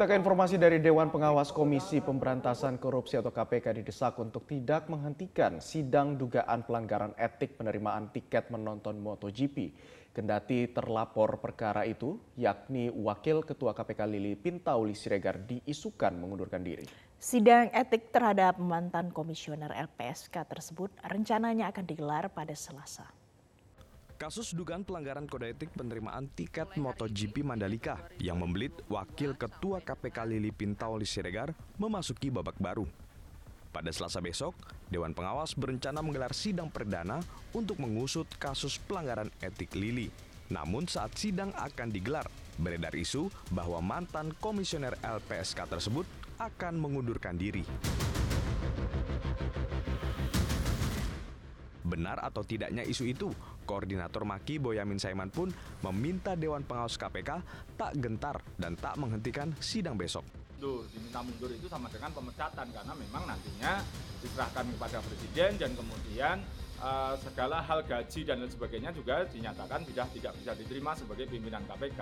[0.00, 5.60] Kita ke informasi dari Dewan Pengawas Komisi Pemberantasan Korupsi atau KPK didesak untuk tidak menghentikan
[5.60, 9.76] sidang dugaan pelanggaran etik penerimaan tiket menonton MotoGP.
[10.16, 16.88] Kendati terlapor perkara itu, yakni Wakil Ketua KPK Lili Pintauli Siregar diisukan mengundurkan diri.
[17.20, 23.19] Sidang etik terhadap mantan komisioner LPSK tersebut rencananya akan digelar pada Selasa.
[24.20, 30.52] Kasus dugaan pelanggaran kode etik penerimaan tiket MotoGP Mandalika yang membelit Wakil Ketua KPK Lili
[30.52, 32.84] Pintauli Siregar memasuki babak baru.
[33.72, 34.52] Pada Selasa besok,
[34.92, 37.24] Dewan Pengawas berencana menggelar sidang perdana
[37.56, 40.12] untuk mengusut kasus pelanggaran etik Lili.
[40.52, 42.28] Namun saat sidang akan digelar,
[42.60, 46.04] beredar isu bahwa mantan komisioner LPSK tersebut
[46.36, 47.64] akan mengundurkan diri.
[51.90, 53.34] Benar atau tidaknya isu itu,
[53.66, 55.50] Koordinator Maki Boyamin Saiman pun
[55.82, 57.42] meminta Dewan Pengawas KPK
[57.74, 60.22] tak gentar dan tak menghentikan sidang besok.
[60.60, 63.82] Mundur, diminta mundur itu sama dengan pemecatan karena memang nantinya
[64.22, 66.36] diserahkan kepada presiden dan kemudian
[66.78, 71.64] uh, segala hal gaji dan lain sebagainya juga dinyatakan tidak tidak bisa diterima sebagai pimpinan
[71.64, 72.00] KPK.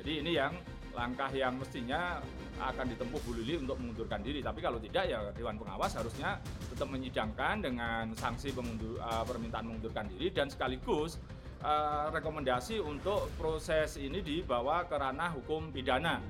[0.00, 0.52] Jadi ini yang
[0.94, 2.18] langkah yang mestinya
[2.60, 4.44] akan ditempuh Bu Lili untuk mengundurkan diri.
[4.44, 6.38] Tapi kalau tidak ya Dewan Pengawas harusnya
[6.68, 11.16] tetap menyidangkan dengan sanksi pengundur, uh, permintaan mengundurkan diri dan sekaligus
[11.64, 16.20] uh, rekomendasi untuk proses ini dibawa ke ranah hukum pidana.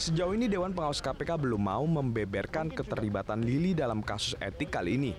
[0.00, 5.12] Sejauh ini Dewan Pengawas KPK belum mau membeberkan keterlibatan Lili dalam kasus etik kali ini.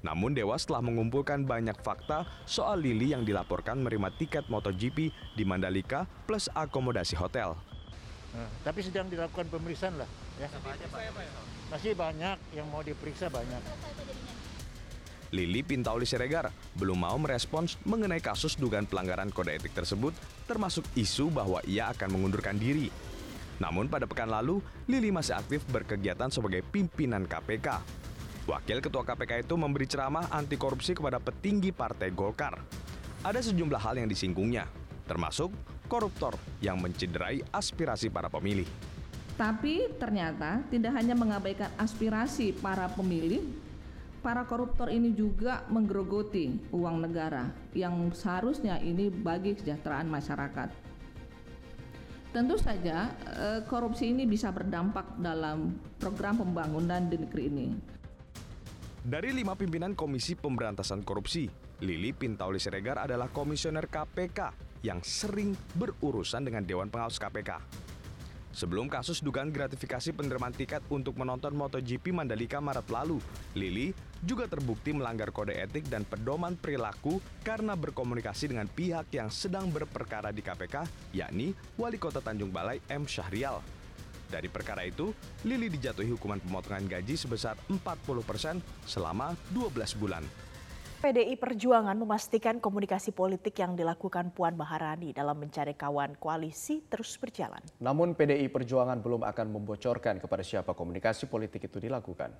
[0.00, 6.08] Namun Dewas telah mengumpulkan banyak fakta soal Lili yang dilaporkan menerima tiket MotoGP di Mandalika
[6.24, 7.52] plus akomodasi hotel.
[8.30, 10.08] Nah, tapi sedang dilakukan pemeriksaan lah.
[10.40, 10.48] Ya.
[11.68, 13.60] Masih banyak yang mau diperiksa banyak.
[15.30, 20.10] Lili Pintauli Siregar belum mau merespons mengenai kasus dugaan pelanggaran kode etik tersebut,
[20.50, 22.90] termasuk isu bahwa ia akan mengundurkan diri.
[23.62, 24.58] Namun pada pekan lalu,
[24.90, 27.99] Lili masih aktif berkegiatan sebagai pimpinan KPK.
[28.50, 32.58] Wakil Ketua KPK itu memberi ceramah anti korupsi kepada petinggi Partai Golkar.
[33.22, 34.66] Ada sejumlah hal yang disinggungnya,
[35.06, 35.54] termasuk
[35.86, 38.66] koruptor yang mencederai aspirasi para pemilih.
[39.38, 43.46] Tapi ternyata tidak hanya mengabaikan aspirasi para pemilih,
[44.18, 50.74] para koruptor ini juga menggerogoti uang negara yang seharusnya ini bagi kesejahteraan masyarakat.
[52.34, 57.99] Tentu saja eh, korupsi ini bisa berdampak dalam program pembangunan di negeri ini.
[59.00, 61.48] Dari lima pimpinan Komisi Pemberantasan Korupsi,
[61.80, 64.52] Lili Pintauli Siregar adalah komisioner KPK
[64.84, 67.64] yang sering berurusan dengan Dewan Pengawas KPK.
[68.52, 73.24] Sebelum kasus dugaan gratifikasi penerimaan tiket untuk menonton MotoGP Mandalika Maret lalu,
[73.56, 79.72] Lili juga terbukti melanggar kode etik dan pedoman perilaku karena berkomunikasi dengan pihak yang sedang
[79.72, 80.84] berperkara di KPK,
[81.16, 83.08] yakni Wali Kota Tanjung Balai M.
[83.08, 83.79] Syahrial.
[84.30, 85.10] Dari perkara itu,
[85.42, 90.22] Lili dijatuhi hukuman pemotongan gaji sebesar 40% selama 12 bulan.
[91.00, 97.64] PDI Perjuangan memastikan komunikasi politik yang dilakukan Puan Maharani dalam mencari kawan koalisi terus berjalan.
[97.80, 102.36] Namun PDI Perjuangan belum akan membocorkan kepada siapa komunikasi politik itu dilakukan.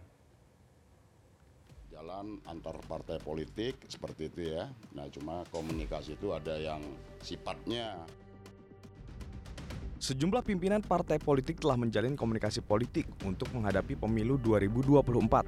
[1.88, 4.68] Jalan antar partai politik seperti itu ya.
[4.92, 6.84] Nah cuma komunikasi itu ada yang
[7.24, 7.96] sifatnya
[10.00, 15.44] Sejumlah pimpinan partai politik telah menjalin komunikasi politik untuk menghadapi pemilu 2024.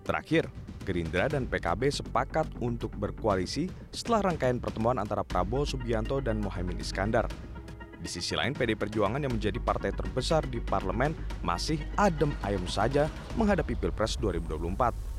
[0.00, 0.48] Terakhir,
[0.80, 7.28] Gerindra dan PKB sepakat untuk berkoalisi setelah rangkaian pertemuan antara Prabowo Subianto dan Mohaimin Iskandar.
[8.00, 11.12] Di sisi lain, PD Perjuangan yang menjadi partai terbesar di parlemen
[11.44, 15.09] masih adem ayem saja menghadapi Pilpres 2024.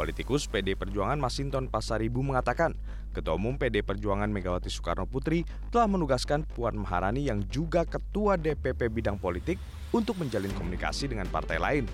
[0.00, 2.72] Politikus PD Perjuangan Masinton Pasaribu mengatakan,
[3.12, 8.88] Ketua Umum PD Perjuangan Megawati Soekarno Putri telah menugaskan Puan Maharani yang juga Ketua DPP
[8.88, 9.60] bidang politik
[9.92, 11.84] untuk menjalin komunikasi dengan partai lain.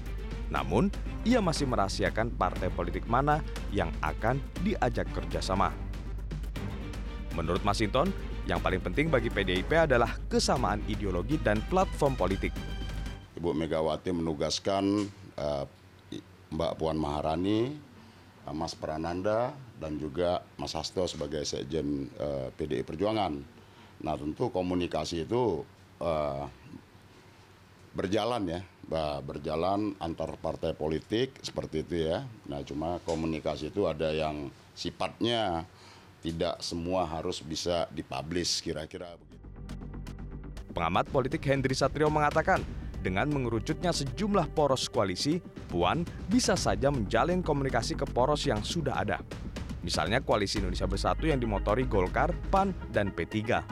[0.55, 0.87] Namun,
[1.27, 3.43] ia masih merahasiakan partai politik mana
[3.75, 5.75] yang akan diajak kerjasama.
[7.35, 8.15] Menurut Masinton,
[8.47, 12.55] yang paling penting bagi PDIP adalah kesamaan ideologi dan platform politik.
[13.35, 15.11] Ibu Megawati menugaskan
[15.43, 15.67] uh,
[16.55, 17.86] Mbak Puan Maharani
[18.55, 23.35] Mas Prananda dan juga Mas Hasto sebagai sekjen uh, PDI Perjuangan.
[24.03, 25.65] Nah tentu komunikasi itu
[26.03, 26.45] uh,
[27.97, 28.61] berjalan ya,
[29.25, 32.29] berjalan antar partai politik seperti itu ya.
[32.47, 35.65] Nah cuma komunikasi itu ada yang sifatnya
[36.21, 39.47] tidak semua harus bisa dipublish kira-kira begitu.
[40.77, 42.61] Pengamat politik Hendri Satrio mengatakan,
[43.07, 45.39] dengan mengerucutnya sejumlah poros koalisi,
[45.71, 49.23] Puan bisa saja menjalin komunikasi ke poros yang sudah ada.
[49.87, 53.63] Misalnya Koalisi Indonesia Bersatu yang dimotori Golkar, PAN, dan P3.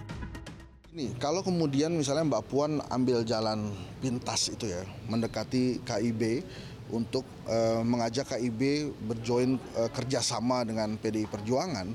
[0.95, 6.47] Nih, kalau kemudian misalnya Mbak Puan ambil jalan pintas itu ya, mendekati KIB
[6.95, 11.91] untuk uh, mengajak KIB berjoin uh, kerjasama dengan PDI Perjuangan,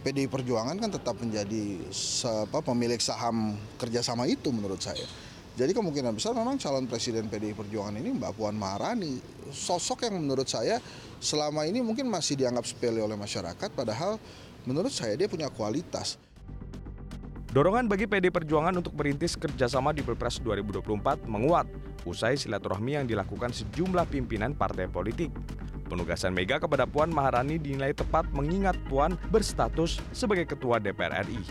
[0.00, 1.84] PDI Perjuangan kan tetap menjadi
[2.24, 5.04] apa, pemilik saham kerjasama itu menurut saya.
[5.58, 9.18] Jadi kemungkinan besar memang calon presiden PDI Perjuangan ini Mbak Puan Maharani.
[9.50, 10.78] Sosok yang menurut saya
[11.18, 14.22] selama ini mungkin masih dianggap sepele oleh masyarakat, padahal
[14.62, 16.14] menurut saya dia punya kualitas.
[17.50, 21.66] Dorongan bagi PD Perjuangan untuk merintis kerjasama di Pilpres 2024 menguat
[22.06, 25.34] usai silaturahmi yang dilakukan sejumlah pimpinan partai politik.
[25.90, 31.42] Penugasan Mega kepada Puan Maharani dinilai tepat mengingat Puan berstatus sebagai Ketua DPR RI.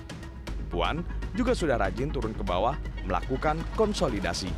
[0.71, 1.04] Puan
[1.36, 4.51] juga sudah rajin turun ke bawah melakukan konsolidasi.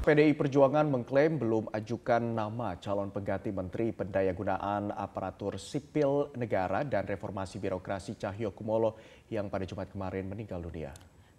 [0.00, 7.60] PDI Perjuangan mengklaim belum ajukan nama calon pengganti Menteri Pendayagunaan Aparatur Sipil Negara dan Reformasi
[7.60, 8.96] Birokrasi Cahyo Kumolo
[9.28, 10.90] yang pada Jumat kemarin meninggal dunia.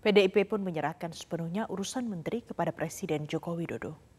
[0.05, 4.10] PDIP pun menyerahkan sepenuhnya urusan menteri kepada Presiden Joko Widodo.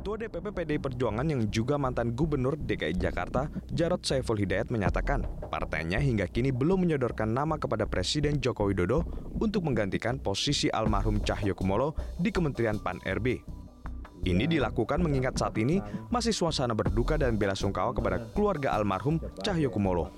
[0.00, 6.00] Ketua DPP PDI Perjuangan yang juga mantan Gubernur DKI Jakarta, Jarod Saiful Hidayat menyatakan, partainya
[6.00, 9.04] hingga kini belum menyodorkan nama kepada Presiden Joko Widodo
[9.36, 13.59] untuk menggantikan posisi almarhum Cahyo Kumolo di Kementerian PAN-RB.
[14.20, 15.80] Ini dilakukan mengingat saat ini
[16.12, 20.12] masih suasana berduka dan bela sungkawa kepada keluarga almarhum Cahyo Kumolo.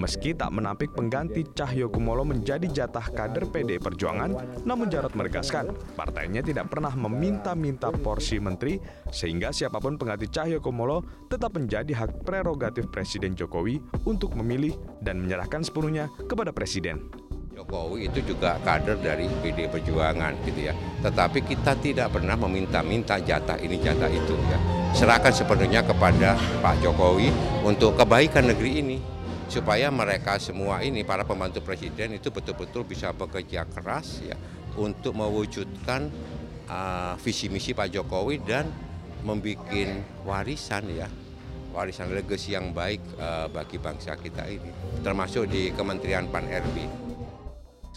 [0.00, 6.40] Meski tak menampik pengganti Cahyo Kumolo menjadi jatah kader PD Perjuangan, namun Jarod menegaskan partainya
[6.40, 8.80] tidak pernah meminta-minta porsi menteri
[9.12, 13.76] sehingga siapa pun pengganti Cahyo Kumolo tetap menjadi hak prerogatif Presiden Jokowi
[14.08, 14.72] untuk memilih
[15.04, 17.27] dan menyerahkan sepenuhnya kepada Presiden.
[17.58, 20.74] Jokowi itu juga kader dari PD Perjuangan gitu ya.
[21.02, 24.58] Tetapi kita tidak pernah meminta-minta jatah ini jatah itu ya.
[24.94, 27.34] Serahkan sepenuhnya kepada Pak Jokowi
[27.66, 28.96] untuk kebaikan negeri ini
[29.50, 34.38] supaya mereka semua ini para pembantu presiden itu betul-betul bisa bekerja keras ya
[34.78, 36.06] untuk mewujudkan
[36.70, 38.70] uh, visi misi Pak Jokowi dan
[39.26, 39.66] membuat
[40.22, 41.10] warisan ya
[41.74, 44.70] warisan legasi yang baik uh, bagi bangsa kita ini
[45.02, 47.07] termasuk di Kementerian Pan RB.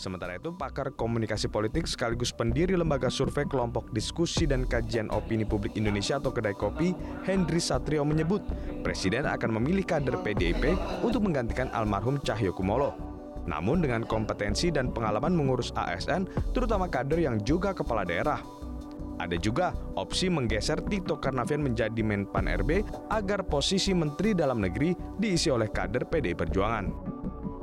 [0.01, 5.77] Sementara itu, pakar komunikasi politik sekaligus pendiri lembaga survei kelompok diskusi dan kajian opini publik
[5.77, 8.41] Indonesia atau Kedai Kopi, Hendri Satrio menyebut,
[8.81, 10.73] Presiden akan memilih kader PDIP
[11.05, 12.97] untuk menggantikan almarhum Cahyo Kumolo.
[13.45, 18.41] Namun dengan kompetensi dan pengalaman mengurus ASN, terutama kader yang juga kepala daerah.
[19.21, 19.69] Ada juga
[20.01, 22.81] opsi menggeser Tito Karnavian menjadi Menpan RB
[23.13, 27.10] agar posisi Menteri Dalam Negeri diisi oleh kader PDI Perjuangan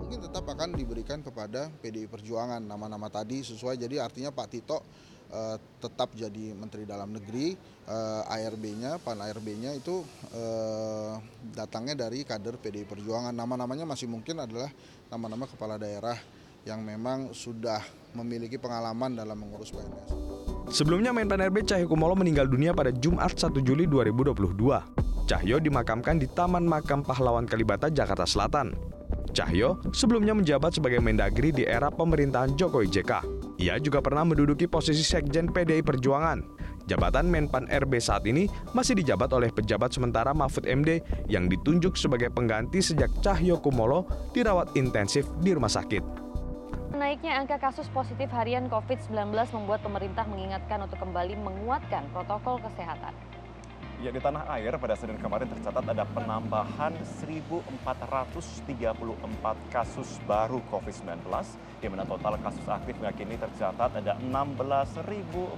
[0.08, 4.81] mungkin tetap akan diberikan kepada PDI Perjuangan nama-nama tadi sesuai jadi artinya Pak Tito
[5.28, 7.52] uh, tetap jadi Menteri Dalam Negeri
[7.93, 10.00] uh, eh, ARB-nya pan ARB-nya itu
[10.32, 11.20] uh,
[11.52, 14.72] datangnya dari kader PDI Perjuangan nama-namanya masih mungkin adalah
[15.12, 16.16] nama-nama kepala daerah
[16.64, 17.84] yang memang sudah
[18.16, 20.08] memiliki pengalaman dalam mengurus PNS.
[20.72, 24.56] Sebelumnya Menpan RB Cahyo Kumolo meninggal dunia pada Jumat 1 Juli 2022.
[25.28, 28.72] Cahyo dimakamkan di Taman Makam Pahlawan Kalibata, Jakarta Selatan.
[29.38, 33.22] Cahyo sebelumnya menjabat sebagai Mendagri di era pemerintahan Jokowi JK.
[33.63, 36.43] Ia juga pernah menduduki posisi Sekjen PDI Perjuangan.
[36.91, 40.98] Jabatan Menpan RB saat ini masih dijabat oleh pejabat sementara Mahfud MD
[41.31, 46.03] yang ditunjuk sebagai pengganti sejak Cahyo Kumolo dirawat intensif di rumah sakit.
[46.98, 53.15] Naiknya angka kasus positif harian COVID-19 membuat pemerintah mengingatkan untuk kembali menguatkan protokol kesehatan.
[53.98, 57.82] Ya, di tanah air pada Senin kemarin tercatat ada penambahan 1.434
[59.74, 61.26] kasus baru COVID-19,
[61.82, 65.50] di mana total kasus aktif hingga kini tercatat ada 16.476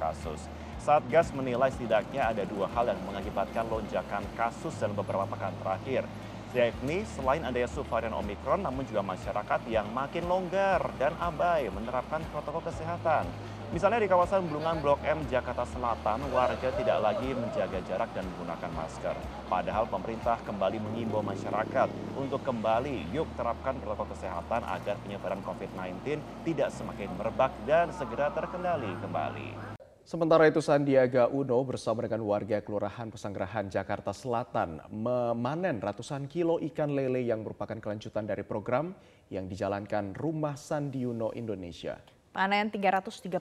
[0.00, 0.48] kasus.
[0.80, 6.08] Satgas menilai setidaknya ada dua hal yang mengakibatkan lonjakan kasus dalam beberapa pekan terakhir
[6.56, 12.64] yakni selain adanya subvarian Omikron, namun juga masyarakat yang makin longgar dan abai menerapkan protokol
[12.64, 13.28] kesehatan.
[13.68, 18.72] Misalnya di kawasan Bulungan Blok M, Jakarta Selatan, warga tidak lagi menjaga jarak dan menggunakan
[18.72, 19.12] masker.
[19.44, 26.16] Padahal pemerintah kembali mengimbau masyarakat untuk kembali yuk terapkan protokol kesehatan agar penyebaran COVID-19
[26.48, 29.76] tidak semakin merebak dan segera terkendali kembali.
[30.00, 36.96] Sementara itu Sandiaga Uno bersama dengan warga Kelurahan Pesanggerahan Jakarta Selatan memanen ratusan kilo ikan
[36.96, 38.96] lele yang merupakan kelanjutan dari program
[39.28, 42.17] yang dijalankan Rumah Sandi Uno Indonesia.
[42.38, 43.34] Panen 337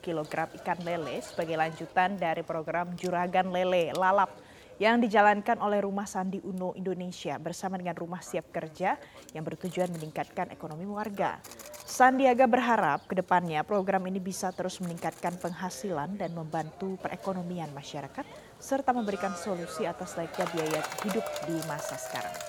[0.00, 4.40] kg ikan lele sebagai lanjutan dari program Juragan Lele Lalap
[4.80, 8.96] yang dijalankan oleh Rumah Sandi Uno Indonesia bersama dengan Rumah Siap Kerja
[9.36, 11.44] yang bertujuan meningkatkan ekonomi warga.
[11.84, 18.24] Sandiaga berharap ke depannya program ini bisa terus meningkatkan penghasilan dan membantu perekonomian masyarakat
[18.56, 22.47] serta memberikan solusi atas naiknya biaya hidup di masa sekarang.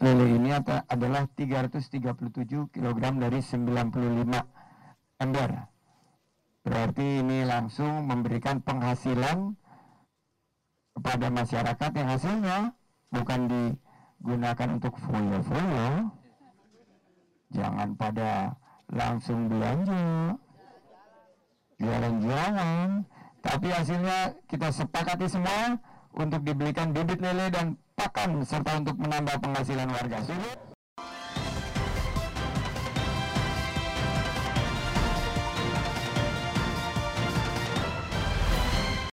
[0.00, 5.50] Lele ini apa, adalah 337 kg dari 95 ember.
[6.64, 9.56] Berarti ini langsung memberikan penghasilan
[10.96, 12.58] kepada masyarakat yang hasilnya
[13.12, 16.08] bukan digunakan untuk foya-foya.
[17.50, 18.54] Jangan pada
[18.88, 20.38] langsung belanja,
[21.80, 22.88] jualan-jualan,
[23.42, 25.80] tapi hasilnya kita sepakati semua
[26.14, 30.18] untuk dibelikan bibit lele dan pakan serta untuk menambah penghasilan warga.